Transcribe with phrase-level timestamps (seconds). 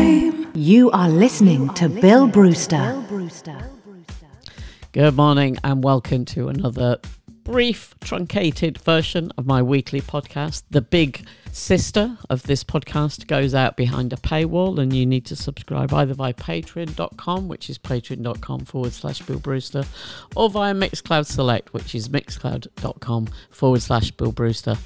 [0.00, 0.50] time.
[0.54, 3.04] You are listening to Bill Brewster.
[4.92, 6.98] Good morning and welcome to another
[7.44, 10.62] brief, truncated version of my weekly podcast.
[10.70, 15.36] The big sister of this podcast goes out behind a paywall, and you need to
[15.36, 19.84] subscribe either via patreon.com, which is patreon.com forward slash Bill Brewster,
[20.36, 24.76] or via Mixcloud Select, which is mixcloud.com forward slash Bill Brewster.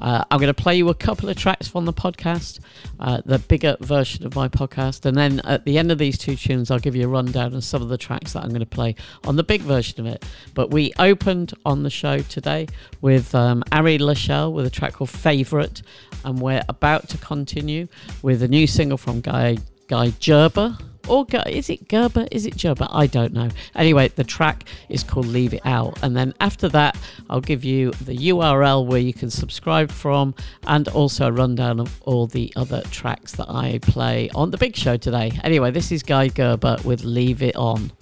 [0.00, 2.60] Uh, I'm going to play you a couple of tracks from the podcast,
[3.00, 6.36] uh, the bigger version of my podcast, and then at the end of these two
[6.36, 8.66] tunes, I'll give you a rundown of some of the tracks that I'm going to
[8.66, 8.94] play
[9.24, 10.24] on the big version of it.
[10.54, 12.66] But we opened on the show today
[13.00, 15.82] with um, Ari Lachelle with a track called Favorite,
[16.24, 17.88] and we're about to continue
[18.22, 19.58] with a new single from Guy
[19.88, 20.76] Guy Gerber.
[21.08, 22.26] Or is it Gerber?
[22.32, 22.88] Is it Gerber?
[22.90, 23.48] I don't know.
[23.76, 26.02] Anyway, the track is called Leave It Out.
[26.02, 26.98] And then after that,
[27.30, 30.34] I'll give you the URL where you can subscribe from
[30.66, 34.74] and also a rundown of all the other tracks that I play on the big
[34.74, 35.30] show today.
[35.44, 37.92] Anyway, this is Guy Gerber with Leave It On.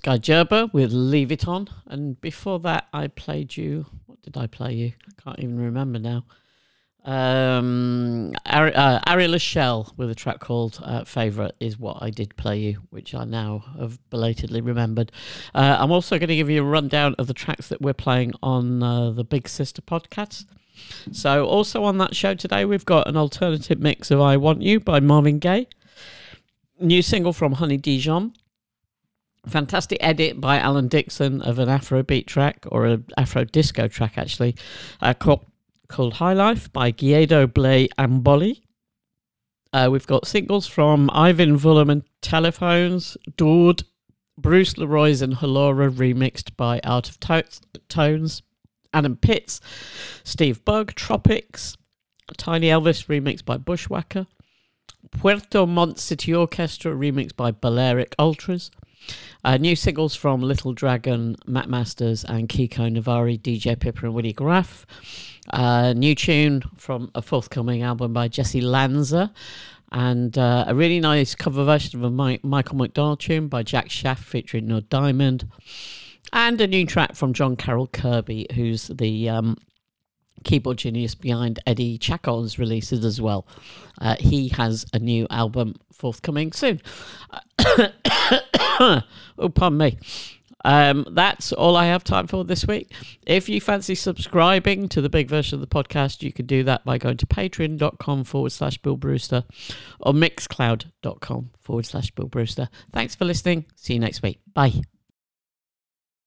[0.00, 1.68] Was Guy Gerber with Leave It On.
[1.86, 3.86] And before that, I played you.
[4.06, 4.92] What did I play you?
[5.08, 6.24] I can't even remember now.
[7.04, 12.36] Um, Ari, uh, Ari Lachelle with a track called uh, Favourite is what I did
[12.36, 15.12] play you, which I now have belatedly remembered.
[15.54, 18.32] Uh, I'm also going to give you a rundown of the tracks that we're playing
[18.42, 20.46] on uh, the Big Sister podcast.
[21.12, 24.80] So, also on that show today, we've got an alternative mix of I Want You
[24.80, 25.66] by Marvin Gaye,
[26.78, 28.34] new single from Honey Dijon,
[29.46, 34.56] fantastic edit by Alan Dixon of an Afrobeat track or an Afro disco track, actually,
[35.00, 35.46] uh, called,
[35.88, 38.60] called High Life by Guido Blay Amboli.
[39.72, 43.84] Uh, we've got singles from Ivan Vuillemin Telephones, Dord,
[44.36, 47.44] Bruce Leroy's and Halora remixed by Out of to-
[47.88, 48.42] Tones,
[48.92, 49.60] Adam Pitts,
[50.24, 51.76] Steve Bug, Tropics,
[52.36, 54.26] Tiny Elvis remixed by Bushwacka,
[55.10, 58.70] Puerto Montt City Orchestra remixed by Balearic Ultras,
[59.44, 64.32] uh, new singles from Little Dragon, Matt Masters, and Kiko Navarro, DJ Pippi, and Willie
[64.32, 64.86] Graff.
[65.50, 69.32] Uh, new tune from a forthcoming album by Jessy Lanza.
[69.92, 73.90] And uh, a really nice cover version of a Mi- Michael McDonald tune by Jack
[73.90, 75.48] Shaft featuring No Diamond.
[76.32, 79.56] And a new track from John Carroll Kirby, who's the um,
[80.44, 83.46] keyboard genius behind Eddie Chacon's releases as well.
[84.00, 86.80] Uh, he has a new album forthcoming soon.
[87.58, 89.02] oh,
[89.54, 89.98] pardon me.
[90.64, 92.92] Um, that's all I have time for this week.
[93.26, 96.84] If you fancy subscribing to the big version of the podcast, you can do that
[96.84, 99.44] by going to patreon.com forward slash Bill Brewster
[100.00, 102.68] or mixcloud.com forward slash Bill Brewster.
[102.92, 103.66] Thanks for listening.
[103.74, 104.40] See you next week.
[104.52, 104.82] Bye.